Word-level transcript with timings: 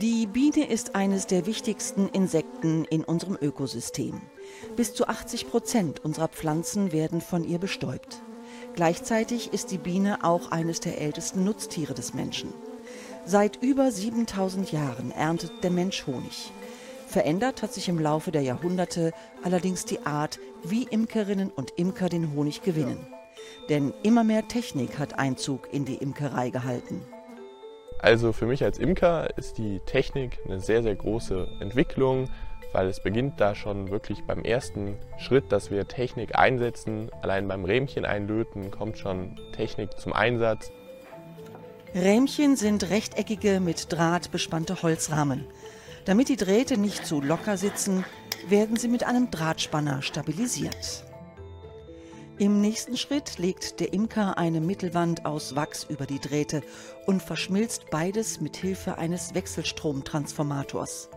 Die 0.00 0.28
Biene 0.28 0.64
ist 0.68 0.94
eines 0.94 1.26
der 1.26 1.44
wichtigsten 1.44 2.08
Insekten 2.10 2.84
in 2.84 3.02
unserem 3.02 3.36
Ökosystem. 3.40 4.20
Bis 4.76 4.94
zu 4.94 5.08
80 5.08 5.50
Prozent 5.50 6.04
unserer 6.04 6.28
Pflanzen 6.28 6.92
werden 6.92 7.20
von 7.20 7.42
ihr 7.42 7.58
bestäubt. 7.58 8.22
Gleichzeitig 8.76 9.52
ist 9.52 9.72
die 9.72 9.78
Biene 9.78 10.22
auch 10.22 10.52
eines 10.52 10.78
der 10.78 11.00
ältesten 11.00 11.42
Nutztiere 11.42 11.94
des 11.94 12.14
Menschen. 12.14 12.54
Seit 13.24 13.60
über 13.60 13.90
7000 13.90 14.70
Jahren 14.70 15.10
erntet 15.10 15.64
der 15.64 15.72
Mensch 15.72 16.06
Honig. 16.06 16.52
Verändert 17.08 17.62
hat 17.62 17.74
sich 17.74 17.88
im 17.88 17.98
Laufe 17.98 18.30
der 18.30 18.42
Jahrhunderte 18.42 19.12
allerdings 19.42 19.84
die 19.84 20.06
Art, 20.06 20.38
wie 20.62 20.84
Imkerinnen 20.84 21.50
und 21.50 21.72
Imker 21.72 22.08
den 22.08 22.36
Honig 22.36 22.62
gewinnen. 22.62 23.04
Denn 23.68 23.92
immer 24.04 24.22
mehr 24.22 24.46
Technik 24.46 24.96
hat 24.96 25.18
Einzug 25.18 25.68
in 25.72 25.84
die 25.84 25.96
Imkerei 25.96 26.50
gehalten. 26.50 27.02
Also 28.00 28.32
für 28.32 28.46
mich 28.46 28.62
als 28.64 28.78
Imker 28.78 29.36
ist 29.36 29.58
die 29.58 29.80
Technik 29.80 30.38
eine 30.44 30.60
sehr, 30.60 30.82
sehr 30.82 30.94
große 30.94 31.48
Entwicklung, 31.60 32.28
weil 32.72 32.86
es 32.86 33.02
beginnt 33.02 33.40
da 33.40 33.54
schon 33.54 33.90
wirklich 33.90 34.24
beim 34.24 34.42
ersten 34.42 34.96
Schritt, 35.18 35.50
dass 35.50 35.70
wir 35.70 35.88
Technik 35.88 36.36
einsetzen. 36.36 37.10
Allein 37.22 37.48
beim 37.48 37.64
Rähmchen 37.64 38.04
einlöten 38.04 38.70
kommt 38.70 38.98
schon 38.98 39.36
Technik 39.52 39.98
zum 39.98 40.12
Einsatz. 40.12 40.70
Rähmchen 41.94 42.56
sind 42.56 42.90
rechteckige, 42.90 43.60
mit 43.60 43.90
Draht 43.92 44.30
bespannte 44.30 44.82
Holzrahmen. 44.82 45.46
Damit 46.04 46.28
die 46.28 46.36
Drähte 46.36 46.78
nicht 46.78 47.06
zu 47.06 47.20
locker 47.20 47.56
sitzen, 47.56 48.04
werden 48.46 48.76
sie 48.76 48.88
mit 48.88 49.04
einem 49.04 49.30
Drahtspanner 49.30 50.02
stabilisiert. 50.02 51.04
Im 52.38 52.60
nächsten 52.60 52.96
Schritt 52.96 53.38
legt 53.38 53.80
der 53.80 53.92
Imker 53.92 54.38
eine 54.38 54.60
Mittelwand 54.60 55.26
aus 55.26 55.56
Wachs 55.56 55.82
über 55.82 56.06
die 56.06 56.20
Drähte 56.20 56.62
und 57.04 57.20
verschmilzt 57.20 57.90
beides 57.90 58.40
mit 58.40 58.56
Hilfe 58.56 58.96
eines 58.96 59.34
Wechselstromtransformators. 59.34 61.08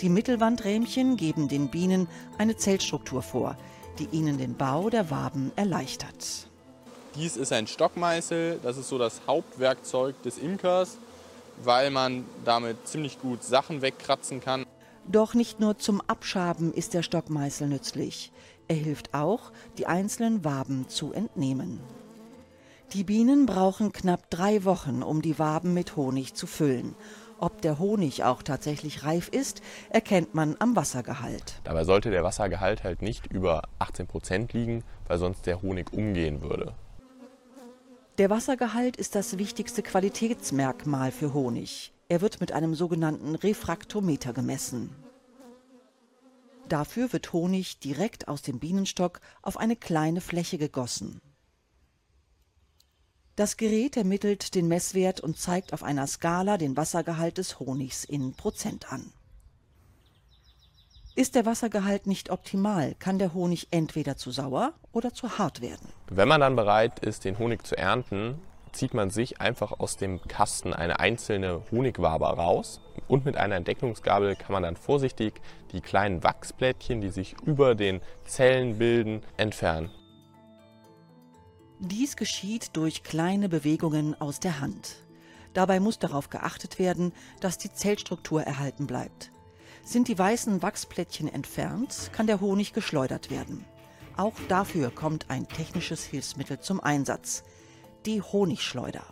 Die 0.00 0.08
Mittelwandrähmchen 0.08 1.16
geben 1.16 1.46
den 1.46 1.68
Bienen 1.68 2.08
eine 2.38 2.56
Zellstruktur 2.56 3.22
vor, 3.22 3.56
die 4.00 4.08
ihnen 4.10 4.36
den 4.36 4.56
Bau 4.56 4.90
der 4.90 5.12
Waben 5.12 5.52
erleichtert. 5.54 6.48
Dies 7.14 7.36
ist 7.36 7.52
ein 7.52 7.68
Stockmeißel, 7.68 8.58
das 8.60 8.78
ist 8.78 8.88
so 8.88 8.98
das 8.98 9.20
Hauptwerkzeug 9.28 10.20
des 10.22 10.38
Imkers, 10.38 10.98
weil 11.62 11.90
man 11.90 12.24
damit 12.44 12.88
ziemlich 12.88 13.20
gut 13.20 13.44
Sachen 13.44 13.80
wegkratzen 13.80 14.40
kann. 14.40 14.66
Doch 15.06 15.34
nicht 15.34 15.60
nur 15.60 15.78
zum 15.78 16.00
Abschaben 16.00 16.74
ist 16.74 16.94
der 16.94 17.04
Stockmeißel 17.04 17.68
nützlich. 17.68 18.32
Er 18.68 18.76
hilft 18.76 19.14
auch, 19.14 19.50
die 19.78 19.86
einzelnen 19.86 20.44
Waben 20.44 20.88
zu 20.88 21.12
entnehmen. 21.12 21.80
Die 22.92 23.04
Bienen 23.04 23.46
brauchen 23.46 23.92
knapp 23.92 24.30
drei 24.30 24.64
Wochen, 24.64 25.02
um 25.02 25.20
die 25.20 25.38
Waben 25.38 25.74
mit 25.74 25.96
Honig 25.96 26.34
zu 26.34 26.46
füllen. 26.46 26.94
Ob 27.38 27.62
der 27.62 27.78
Honig 27.78 28.24
auch 28.24 28.42
tatsächlich 28.42 29.04
reif 29.04 29.28
ist, 29.28 29.62
erkennt 29.90 30.34
man 30.34 30.56
am 30.58 30.74
Wassergehalt. 30.74 31.60
Dabei 31.64 31.84
sollte 31.84 32.10
der 32.10 32.24
Wassergehalt 32.24 32.84
halt 32.84 33.00
nicht 33.00 33.26
über 33.26 33.62
18 33.78 34.06
Prozent 34.06 34.52
liegen, 34.52 34.84
weil 35.06 35.18
sonst 35.18 35.46
der 35.46 35.62
Honig 35.62 35.92
umgehen 35.92 36.42
würde. 36.42 36.74
Der 38.18 38.30
Wassergehalt 38.30 38.96
ist 38.96 39.14
das 39.14 39.38
wichtigste 39.38 39.82
Qualitätsmerkmal 39.82 41.12
für 41.12 41.32
Honig. 41.32 41.92
Er 42.08 42.20
wird 42.20 42.40
mit 42.40 42.52
einem 42.52 42.74
sogenannten 42.74 43.34
Refraktometer 43.34 44.32
gemessen. 44.32 44.96
Dafür 46.68 47.12
wird 47.14 47.32
Honig 47.32 47.80
direkt 47.80 48.28
aus 48.28 48.42
dem 48.42 48.58
Bienenstock 48.58 49.20
auf 49.40 49.56
eine 49.56 49.74
kleine 49.74 50.20
Fläche 50.20 50.58
gegossen. 50.58 51.22
Das 53.36 53.56
Gerät 53.56 53.96
ermittelt 53.96 54.54
den 54.54 54.68
Messwert 54.68 55.20
und 55.20 55.38
zeigt 55.38 55.72
auf 55.72 55.82
einer 55.82 56.06
Skala 56.06 56.58
den 56.58 56.76
Wassergehalt 56.76 57.38
des 57.38 57.58
Honigs 57.58 58.04
in 58.04 58.34
Prozent 58.34 58.92
an. 58.92 59.12
Ist 61.14 61.34
der 61.34 61.46
Wassergehalt 61.46 62.06
nicht 62.06 62.30
optimal, 62.30 62.94
kann 62.98 63.18
der 63.18 63.32
Honig 63.32 63.68
entweder 63.70 64.16
zu 64.16 64.30
sauer 64.30 64.74
oder 64.92 65.14
zu 65.14 65.38
hart 65.38 65.60
werden. 65.60 65.88
Wenn 66.10 66.28
man 66.28 66.40
dann 66.40 66.54
bereit 66.54 66.98
ist, 67.00 67.24
den 67.24 67.38
Honig 67.38 67.66
zu 67.66 67.76
ernten, 67.76 68.40
zieht 68.72 68.94
man 68.94 69.10
sich 69.10 69.40
einfach 69.40 69.72
aus 69.78 69.96
dem 69.96 70.20
Kasten 70.22 70.72
eine 70.72 71.00
einzelne 71.00 71.62
Honigwabe 71.70 72.26
raus 72.26 72.80
und 73.06 73.24
mit 73.24 73.36
einer 73.36 73.56
Entdeckungsgabel 73.56 74.36
kann 74.36 74.52
man 74.52 74.62
dann 74.62 74.76
vorsichtig 74.76 75.40
die 75.72 75.80
kleinen 75.80 76.22
Wachsblättchen, 76.22 77.00
die 77.00 77.10
sich 77.10 77.36
über 77.44 77.74
den 77.74 78.00
Zellen 78.24 78.78
bilden, 78.78 79.22
entfernen. 79.36 79.90
Dies 81.80 82.16
geschieht 82.16 82.76
durch 82.76 83.04
kleine 83.04 83.48
Bewegungen 83.48 84.20
aus 84.20 84.40
der 84.40 84.60
Hand. 84.60 84.96
Dabei 85.54 85.80
muss 85.80 85.98
darauf 85.98 86.28
geachtet 86.28 86.78
werden, 86.78 87.12
dass 87.40 87.58
die 87.58 87.72
Zellstruktur 87.72 88.42
erhalten 88.42 88.86
bleibt. 88.86 89.30
Sind 89.84 90.08
die 90.08 90.18
weißen 90.18 90.60
Wachsplättchen 90.60 91.32
entfernt, 91.32 92.10
kann 92.12 92.26
der 92.26 92.40
Honig 92.40 92.72
geschleudert 92.72 93.30
werden. 93.30 93.64
Auch 94.16 94.34
dafür 94.48 94.90
kommt 94.90 95.30
ein 95.30 95.46
technisches 95.48 96.04
Hilfsmittel 96.04 96.60
zum 96.60 96.80
Einsatz– 96.80 97.44
die 98.08 98.22
Honigschleuder. 98.22 99.04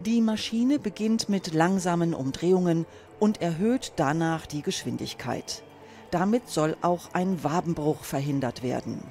Die 0.00 0.20
Maschine 0.20 0.78
beginnt 0.78 1.30
mit 1.30 1.54
langsamen 1.54 2.12
Umdrehungen 2.12 2.84
und 3.20 3.40
erhöht 3.40 3.94
danach 3.96 4.44
die 4.44 4.60
Geschwindigkeit. 4.60 5.62
Damit 6.10 6.50
soll 6.50 6.76
auch 6.82 7.14
ein 7.14 7.42
Wabenbruch 7.42 8.04
verhindert 8.04 8.62
werden. 8.62 9.02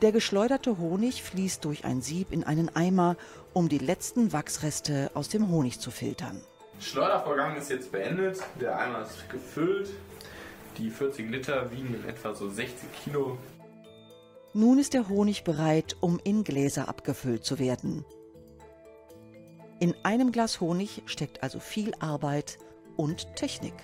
Der 0.00 0.12
geschleuderte 0.12 0.78
Honig 0.78 1.24
fließt 1.24 1.64
durch 1.64 1.84
ein 1.84 2.02
Sieb 2.02 2.30
in 2.30 2.44
einen 2.44 2.76
Eimer, 2.76 3.16
um 3.52 3.68
die 3.68 3.78
letzten 3.78 4.32
Wachsreste 4.32 5.10
aus 5.14 5.28
dem 5.28 5.48
Honig 5.48 5.80
zu 5.80 5.90
filtern. 5.90 6.40
Schleudervorgang 6.78 7.56
ist 7.56 7.68
jetzt 7.70 7.90
beendet, 7.90 8.38
der 8.60 8.78
Eimer 8.78 9.02
ist 9.02 9.28
gefüllt 9.28 9.90
die 10.78 10.90
40 10.90 11.30
Liter 11.30 11.70
wiegen 11.70 11.94
in 11.94 12.08
etwa 12.08 12.34
so 12.34 12.48
60 12.48 12.88
Kilo. 13.02 13.38
Nun 14.52 14.78
ist 14.78 14.94
der 14.94 15.08
Honig 15.08 15.44
bereit, 15.44 15.96
um 16.00 16.20
in 16.22 16.44
Gläser 16.44 16.88
abgefüllt 16.88 17.44
zu 17.44 17.58
werden. 17.58 18.04
In 19.80 19.94
einem 20.04 20.30
Glas 20.32 20.60
Honig 20.60 21.02
steckt 21.06 21.42
also 21.42 21.58
viel 21.58 21.92
Arbeit 21.98 22.58
und 22.96 23.34
Technik. 23.34 23.74